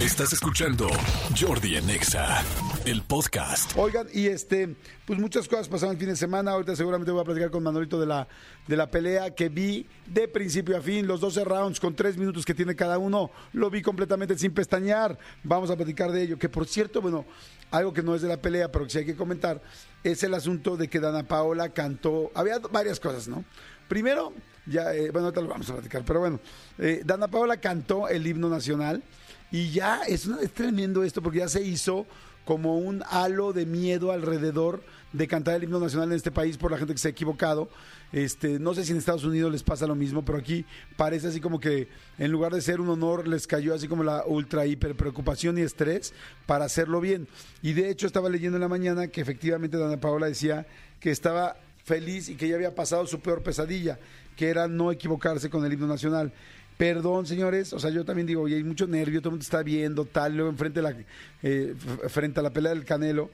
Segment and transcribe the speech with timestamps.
[0.00, 0.88] Estás escuchando
[1.38, 2.42] Jordi Anexa,
[2.86, 3.72] el podcast.
[3.76, 6.52] Oigan, y este, pues muchas cosas pasaron el fin de semana.
[6.52, 8.26] Ahorita seguramente voy a platicar con Manolito de la,
[8.66, 12.46] de la pelea que vi de principio a fin, los 12 rounds con 3 minutos
[12.46, 13.30] que tiene cada uno.
[13.52, 15.18] Lo vi completamente sin pestañear.
[15.44, 16.38] Vamos a platicar de ello.
[16.38, 17.26] Que por cierto, bueno,
[17.70, 19.60] algo que no es de la pelea, pero que sí hay que comentar,
[20.02, 22.30] es el asunto de que Dana Paola cantó.
[22.34, 23.44] Había varias cosas, ¿no?
[23.86, 24.32] Primero,
[24.64, 26.40] ya, eh, bueno, ahorita lo vamos a platicar, pero bueno,
[26.78, 29.02] eh, Dana Paola cantó el himno nacional
[29.50, 32.06] y ya es, es tremendo esto porque ya se hizo
[32.44, 34.82] como un halo de miedo alrededor
[35.12, 37.68] de cantar el himno nacional en este país por la gente que se ha equivocado.
[38.12, 40.64] Este, no sé si en Estados Unidos les pasa lo mismo, pero aquí
[40.96, 44.24] parece así como que en lugar de ser un honor les cayó así como la
[44.24, 46.12] ultra hiper preocupación y estrés
[46.46, 47.28] para hacerlo bien.
[47.62, 50.66] Y de hecho estaba leyendo en la mañana que efectivamente Dana Paola decía
[50.98, 53.98] que estaba feliz y que ya había pasado su peor pesadilla,
[54.36, 56.32] que era no equivocarse con el himno nacional.
[56.80, 59.62] Perdón, señores, o sea, yo también digo, oye, hay mucho nervio, todo el mundo está
[59.62, 60.94] viendo, tal, luego enfrente a la,
[61.42, 61.74] eh,
[62.08, 63.30] frente a la pelea del Canelo.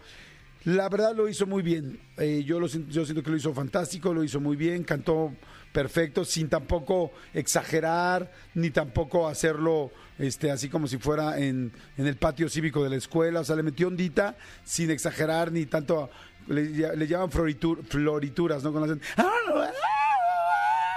[0.64, 2.00] La verdad lo hizo muy bien.
[2.16, 5.32] Eh, yo, lo, yo siento que lo hizo fantástico, lo hizo muy bien, cantó
[5.72, 12.16] perfecto, sin tampoco exagerar, ni tampoco hacerlo este, así como si fuera en, en el
[12.16, 13.38] patio cívico de la escuela.
[13.38, 16.10] O sea, le metió ondita sin exagerar, ni tanto.
[16.48, 18.72] Le, le llaman floritur- florituras, ¿no?
[18.72, 19.02] Cuando hacen.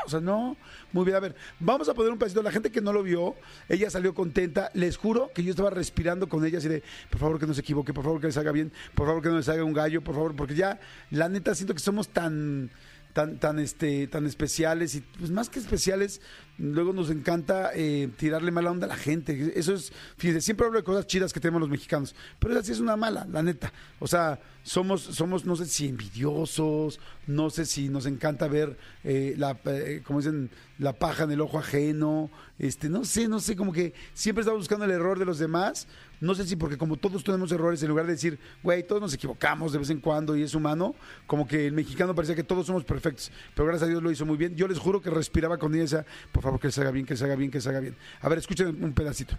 [0.09, 0.57] O sea, no,
[0.91, 1.17] muy bien.
[1.17, 2.41] A ver, vamos a poner un pedacito.
[2.41, 3.35] La gente que no lo vio,
[3.67, 4.71] ella salió contenta.
[4.73, 7.61] Les juro que yo estaba respirando con ella así de, por favor que no se
[7.61, 10.01] equivoque, por favor que les haga bien, por favor que no les haga un gallo,
[10.01, 10.79] por favor, porque ya,
[11.11, 12.71] la neta, siento que somos tan
[13.19, 16.21] tan tan este tan especiales y pues más que especiales
[16.57, 19.51] luego nos encanta eh, tirarle mala onda a la gente.
[19.55, 22.71] Eso es fíjense siempre hablo de cosas chidas que tenemos los mexicanos pero esa sí
[22.71, 23.73] es una mala la neta.
[23.99, 29.33] O sea somos somos no sé si envidiosos no sé si nos encanta ver eh,
[29.37, 33.57] la eh, como dicen la paja en el ojo ajeno este no sé no sé
[33.57, 35.87] como que siempre estamos buscando el error de los demás
[36.21, 39.13] no sé si porque como todos tenemos errores, en lugar de decir, güey, todos nos
[39.13, 40.95] equivocamos de vez en cuando y es humano,
[41.27, 43.31] como que el mexicano parecía que todos somos perfectos.
[43.53, 44.55] Pero gracias a Dios lo hizo muy bien.
[44.55, 47.25] Yo les juro que respiraba con ella por favor, que se haga bien, que se
[47.25, 47.95] haga bien, que se haga bien.
[48.21, 49.35] A ver, escuchen un pedacito.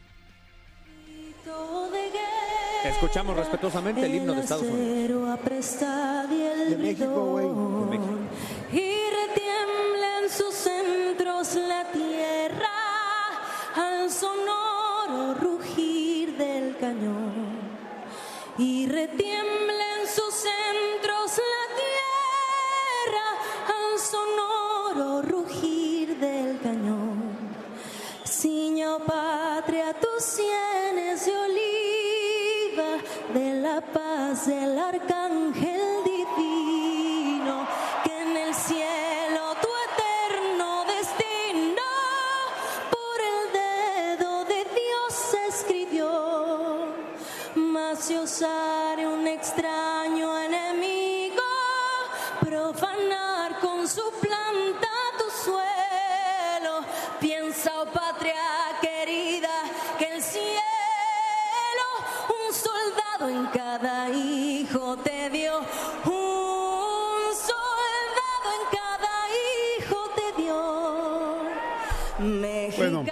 [2.85, 5.39] Escuchamos respetuosamente el himno de Estados Unidos.
[6.69, 7.47] De México, güey.
[7.47, 8.19] De México.
[8.73, 12.71] Y retiembla en sus centros la tierra
[13.77, 17.71] al sonoro rugir del cañón.
[18.59, 21.40] Y retiembla en sus centros
[63.21, 65.59] soldado en cada hijo te dio.
[66.05, 69.15] Un soldado en cada
[69.79, 70.57] hijo te dio.
[72.77, 73.05] Bueno,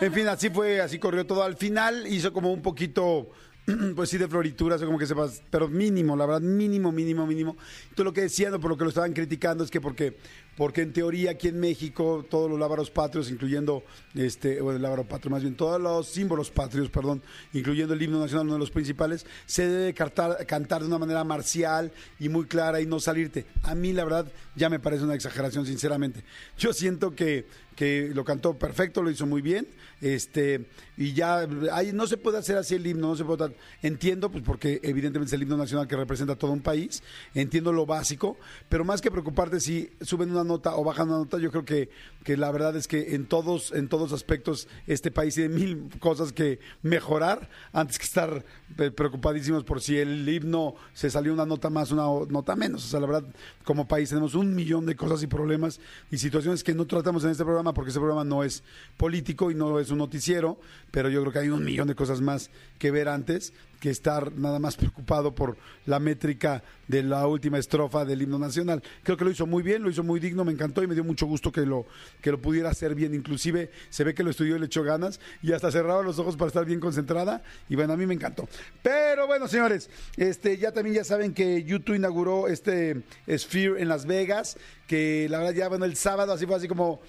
[0.00, 1.42] en fin, así fue, así corrió todo.
[1.42, 3.30] Al final hizo como un poquito,
[3.96, 7.56] pues sí, de florituras, o como que sepas, pero mínimo, la verdad, mínimo, mínimo, mínimo.
[7.94, 10.16] Todo lo que decían, por lo que lo estaban criticando, es que porque,
[10.56, 13.82] porque en teoría aquí en México, todos los lábaros patrios, incluyendo,
[14.14, 18.20] este, o el lábaro patrio más bien, todos los símbolos patrios, perdón, incluyendo el himno
[18.20, 22.44] nacional, uno de los principales, se debe cantar, cantar de una manera marcial y muy
[22.46, 23.46] clara y no salirte.
[23.62, 26.22] A mí, la verdad, ya me parece una exageración, sinceramente.
[26.58, 29.66] Yo siento que, que lo cantó perfecto, lo hizo muy bien,
[30.02, 34.30] este, y ya, ahí no se puede hacer así el himno, no se puede, entiendo,
[34.30, 37.02] pues porque evidentemente es el himno nacional que representa todo un país,
[37.34, 38.36] entiendo lo básico,
[38.68, 41.90] pero más que preocuparte si suben una nota o bajan una nota, yo creo que,
[42.24, 46.32] que la verdad es que en todos, en todos aspectos, este país tiene mil cosas
[46.32, 48.44] que mejorar antes que estar
[48.78, 52.84] eh, preocupadísimos por si el himno se salió una nota más, una nota menos.
[52.84, 53.24] O sea, la verdad,
[53.64, 55.80] como país tenemos un millón de cosas y problemas
[56.10, 58.62] y situaciones que no tratamos en este programa porque este programa no es
[58.96, 60.58] político y no es un noticiero,
[60.90, 63.52] pero yo creo que hay un millón de cosas más que ver antes
[63.82, 65.56] que estar nada más preocupado por
[65.86, 68.80] la métrica de la última estrofa del himno nacional.
[69.02, 71.02] Creo que lo hizo muy bien, lo hizo muy digno, me encantó y me dio
[71.02, 71.84] mucho gusto que lo,
[72.20, 73.12] que lo pudiera hacer bien.
[73.12, 76.36] Inclusive se ve que lo estudió y le echó ganas y hasta cerraba los ojos
[76.36, 78.48] para estar bien concentrada y bueno, a mí me encantó.
[78.84, 83.02] Pero bueno, señores, este ya también ya saben que YouTube inauguró este
[83.36, 87.02] Sphere en Las Vegas, que la verdad ya bueno, el sábado así fue así como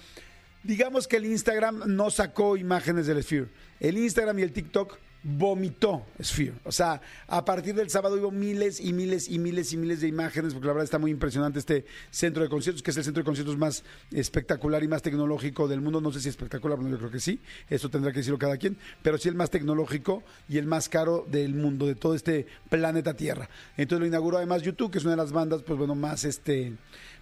[0.64, 3.46] digamos que el Instagram no sacó imágenes del Sphere.
[3.78, 6.52] El Instagram y el TikTok vomitó Sphere.
[6.64, 10.08] O sea, a partir del sábado hubo miles y miles y miles y miles de
[10.08, 13.22] imágenes, porque la verdad está muy impresionante este centro de conciertos, que es el centro
[13.22, 13.82] de conciertos más
[14.12, 16.00] espectacular y más tecnológico del mundo.
[16.00, 17.40] No sé si espectacular, pero yo creo que sí.
[17.68, 18.76] Eso tendrá que decirlo cada quien.
[19.02, 23.14] Pero sí el más tecnológico y el más caro del mundo, de todo este planeta
[23.14, 23.48] Tierra.
[23.76, 26.74] Entonces lo inauguró además YouTube, que es una de las bandas, pues bueno, más este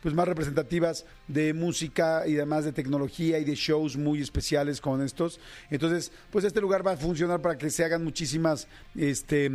[0.03, 5.01] pues más representativas de música y además de tecnología y de shows muy especiales con
[5.01, 5.39] estos.
[5.71, 9.51] Entonces, pues este lugar va a funcionar para que se muchísimas, este,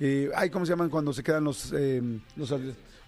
[0.00, 2.02] eh, ay, ¿cómo se llaman cuando se quedan los, eh,
[2.36, 2.52] los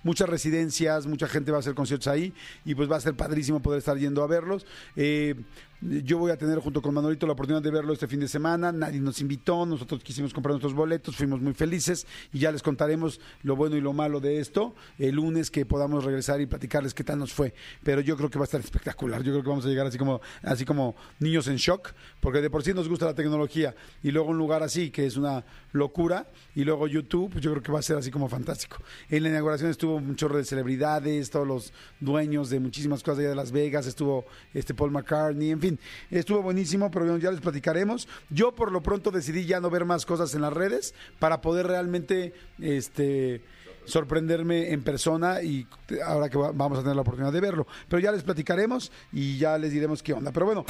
[0.03, 2.33] muchas residencias, mucha gente va a hacer conciertos ahí
[2.65, 4.67] y pues va a ser padrísimo poder estar yendo a verlos.
[4.97, 5.35] Eh,
[5.81, 8.73] yo voy a tener junto con Manolito la oportunidad de verlo este fin de semana.
[8.73, 13.21] Nadie nos invitó, nosotros quisimos comprar nuestros boletos, fuimos muy felices y ya les contaremos
[13.43, 17.05] lo bueno y lo malo de esto el lunes que podamos regresar y platicarles qué
[17.05, 17.55] tal nos fue.
[17.85, 19.23] Pero yo creo que va a estar espectacular.
[19.23, 22.51] Yo creo que vamos a llegar así como, así como niños en shock, porque de
[22.51, 26.27] por sí nos gusta la tecnología y luego un lugar así que es una locura
[26.57, 28.79] y luego YouTube, pues yo creo que va a ser así como fantástico.
[29.11, 33.29] En la inauguración estuvo un chorro de celebridades, todos los dueños de muchísimas cosas allá
[33.29, 35.68] de Las Vegas, estuvo este Paul McCartney, en fin
[36.11, 38.09] estuvo buenísimo, pero ya les platicaremos.
[38.31, 41.67] Yo por lo pronto decidí ya no ver más cosas en las redes para poder
[41.67, 43.43] realmente este
[43.89, 45.67] sorprenderme en persona y
[46.05, 47.67] ahora que vamos a tener la oportunidad de verlo.
[47.89, 50.31] Pero ya les platicaremos y ya les diremos qué onda.
[50.31, 50.65] Pero bueno.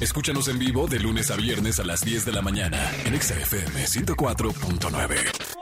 [0.00, 3.84] Escúchanos en vivo de lunes a viernes a las 10 de la mañana en XFM
[3.84, 5.59] 104.9.